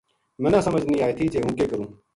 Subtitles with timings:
[0.41, 1.87] مَنا سمجھ نیہہ آئے تھی جے ہوں کے کروں